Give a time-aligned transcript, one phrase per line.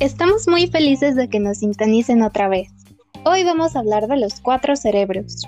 [0.00, 2.68] Estamos muy felices de que nos sintonicen otra vez.
[3.24, 5.42] Hoy vamos a hablar de los cuatro cerebros.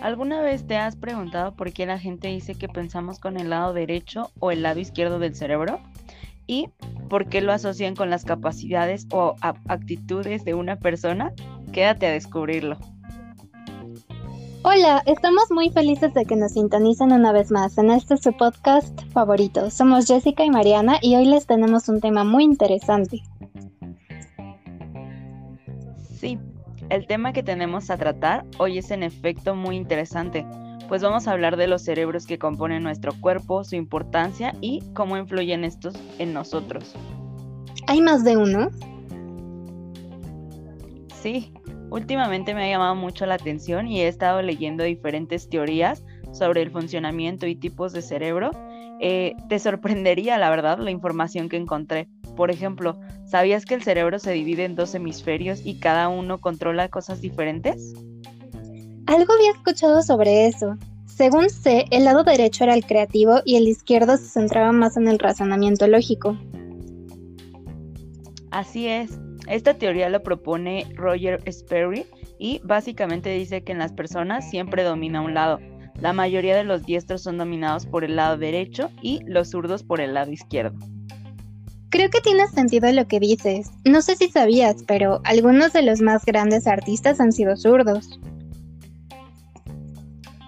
[0.00, 3.72] ¿Alguna vez te has preguntado por qué la gente dice que pensamos con el lado
[3.72, 5.80] derecho o el lado izquierdo del cerebro?
[6.46, 6.68] ¿Y
[7.08, 11.32] por qué lo asocian con las capacidades o actitudes de una persona?
[11.72, 12.78] Quédate a descubrirlo.
[14.64, 18.96] Hola, estamos muy felices de que nos sintonicen una vez más en este su podcast
[19.12, 19.70] favorito.
[19.70, 23.22] Somos Jessica y Mariana y hoy les tenemos un tema muy interesante.
[26.14, 26.38] Sí,
[26.90, 30.46] el tema que tenemos a tratar hoy es en efecto muy interesante,
[30.86, 35.16] pues vamos a hablar de los cerebros que componen nuestro cuerpo, su importancia y cómo
[35.16, 36.94] influyen estos en nosotros.
[37.88, 38.70] ¿Hay más de uno?
[41.20, 41.52] Sí,
[41.92, 46.02] últimamente me ha llamado mucho la atención y he estado leyendo diferentes teorías
[46.32, 48.50] sobre el funcionamiento y tipos de cerebro.
[49.00, 52.08] Eh, te sorprendería, la verdad, la información que encontré.
[52.36, 56.88] Por ejemplo, ¿sabías que el cerebro se divide en dos hemisferios y cada uno controla
[56.88, 57.92] cosas diferentes?
[59.06, 60.76] Algo había escuchado sobre eso.
[61.06, 65.08] Según sé, el lado derecho era el creativo y el izquierdo se centraba más en
[65.08, 66.38] el razonamiento lógico.
[68.50, 69.10] Así es.
[69.48, 72.06] Esta teoría lo propone Roger Sperry
[72.38, 75.58] y básicamente dice que en las personas siempre domina un lado.
[76.00, 80.00] La mayoría de los diestros son dominados por el lado derecho y los zurdos por
[80.00, 80.78] el lado izquierdo.
[81.90, 83.70] Creo que tiene sentido lo que dices.
[83.84, 88.18] No sé si sabías, pero algunos de los más grandes artistas han sido zurdos.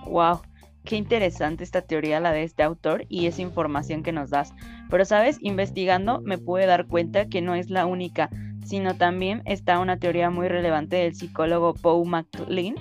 [0.06, 0.40] Wow,
[0.84, 4.54] qué interesante esta teoría la de este autor y esa información que nos das.
[4.88, 8.30] Pero sabes, investigando me pude dar cuenta que no es la única
[8.64, 12.74] sino también está una teoría muy relevante del psicólogo Paul MacLean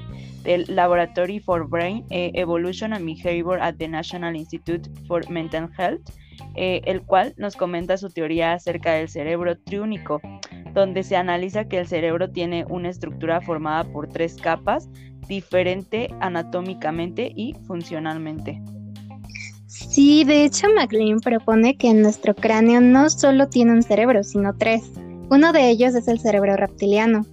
[0.43, 6.09] del Laboratory for Brain eh, Evolution and Behavior at the National Institute for Mental Health,
[6.55, 10.21] eh, el cual nos comenta su teoría acerca del cerebro triúnico,
[10.73, 14.89] donde se analiza que el cerebro tiene una estructura formada por tres capas,
[15.27, 18.61] diferente anatómicamente y funcionalmente.
[19.67, 24.83] Sí, de hecho MacLean propone que nuestro cráneo no solo tiene un cerebro, sino tres.
[25.33, 27.25] Uno de ellos es el cerebro reptiliano.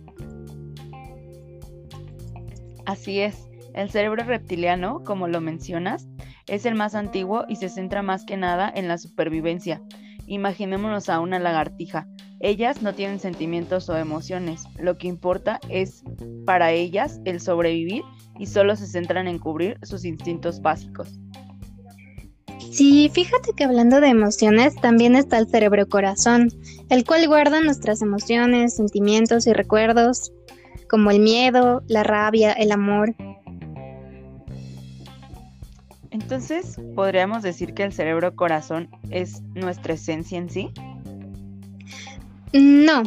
[2.86, 6.08] Así es, el cerebro reptiliano, como lo mencionas,
[6.46, 9.82] es el más antiguo y se centra más que nada en la supervivencia.
[10.26, 12.08] Imaginémonos a una lagartija.
[12.40, 14.64] Ellas no tienen sentimientos o emociones.
[14.78, 16.02] Lo que importa es
[16.46, 18.02] para ellas el sobrevivir
[18.38, 21.20] y solo se centran en cubrir sus instintos básicos.
[22.70, 26.48] Sí, fíjate que hablando de emociones, también está el cerebro corazón,
[26.90, 30.32] el cual guarda nuestras emociones, sentimientos y recuerdos,
[30.88, 33.14] como el miedo, la rabia, el amor.
[36.10, 40.70] Entonces, ¿podríamos decir que el cerebro corazón es nuestra esencia en sí?
[42.52, 43.04] No,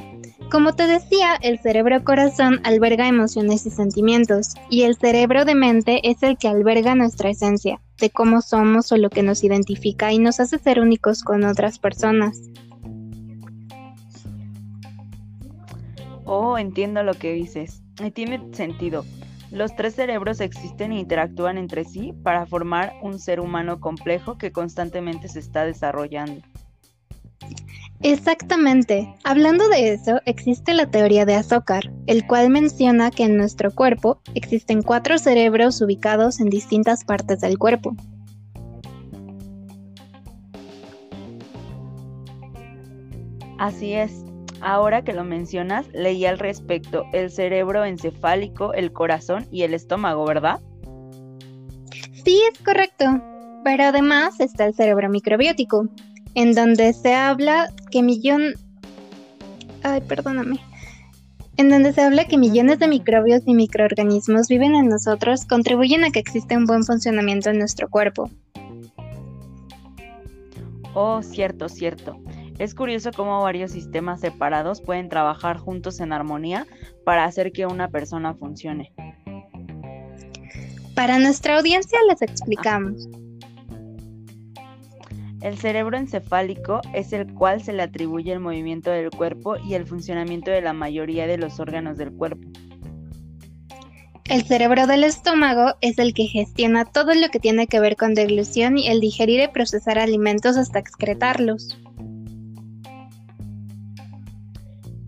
[0.49, 5.99] como te decía, el cerebro corazón alberga emociones y sentimientos, y el cerebro de mente
[6.07, 10.19] es el que alberga nuestra esencia, de cómo somos o lo que nos identifica y
[10.19, 12.39] nos hace ser únicos con otras personas.
[16.25, 17.83] Oh, entiendo lo que dices.
[18.03, 19.05] Y tiene sentido.
[19.51, 24.51] Los tres cerebros existen e interactúan entre sí para formar un ser humano complejo que
[24.51, 26.41] constantemente se está desarrollando.
[28.01, 29.13] Exactamente.
[29.23, 34.19] Hablando de eso, existe la teoría de Azócar, el cual menciona que en nuestro cuerpo
[34.33, 37.95] existen cuatro cerebros ubicados en distintas partes del cuerpo.
[43.57, 44.25] Así es.
[44.65, 50.25] Ahora que lo mencionas, leí al respecto el cerebro encefálico, el corazón y el estómago,
[50.25, 50.61] ¿verdad?
[52.23, 53.05] Sí, es correcto.
[53.65, 55.89] Pero además está el cerebro microbiótico,
[56.33, 58.53] en donde se habla que millón...
[59.83, 60.57] Ay, perdóname.
[61.57, 66.11] En donde se habla que millones de microbios y microorganismos viven en nosotros, contribuyen a
[66.11, 68.29] que exista un buen funcionamiento en nuestro cuerpo.
[70.93, 72.17] Oh, cierto, cierto.
[72.59, 76.67] Es curioso cómo varios sistemas separados pueden trabajar juntos en armonía
[77.03, 78.93] para hacer que una persona funcione.
[80.95, 83.09] Para nuestra audiencia les explicamos.
[85.41, 89.85] El cerebro encefálico es el cual se le atribuye el movimiento del cuerpo y el
[89.85, 92.47] funcionamiento de la mayoría de los órganos del cuerpo.
[94.25, 98.13] El cerebro del estómago es el que gestiona todo lo que tiene que ver con
[98.13, 101.77] deglución y el digerir y procesar alimentos hasta excretarlos.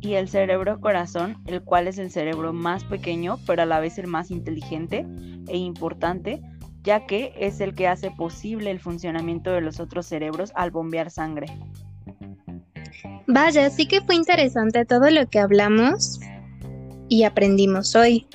[0.05, 3.97] Y el cerebro corazón, el cual es el cerebro más pequeño, pero a la vez
[3.97, 5.03] el más inteligente
[5.47, 6.43] e importante,
[6.83, 11.09] ya que es el que hace posible el funcionamiento de los otros cerebros al bombear
[11.09, 11.47] sangre.
[13.25, 16.19] Vaya, sí que fue interesante todo lo que hablamos
[17.09, 18.27] y aprendimos hoy.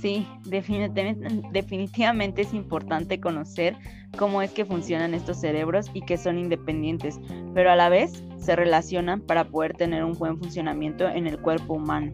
[0.00, 3.76] Sí, definitivamente, es importante conocer
[4.16, 7.20] cómo es que funcionan estos cerebros y que son independientes,
[7.54, 11.74] pero a la vez se relacionan para poder tener un buen funcionamiento en el cuerpo
[11.74, 12.12] humano.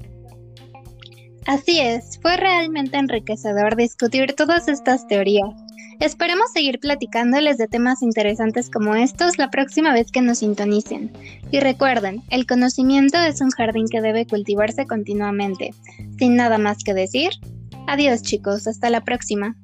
[1.46, 5.50] Así es, fue realmente enriquecedor discutir todas estas teorías.
[6.00, 11.12] Esperemos seguir platicándoles de temas interesantes como estos la próxima vez que nos sintonicen.
[11.50, 15.70] Y recuerden, el conocimiento es un jardín que debe cultivarse continuamente.
[16.18, 17.30] Sin nada más que decir,
[17.86, 19.56] adiós chicos, hasta la próxima.